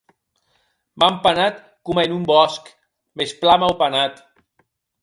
M’an 1.03 1.19
panat 1.27 1.61
coma 1.89 2.07
en 2.09 2.17
un 2.17 2.27
bòsc, 2.33 2.73
mès 3.21 3.39
plan 3.45 3.65
mau 3.67 3.79
panat. 3.85 4.27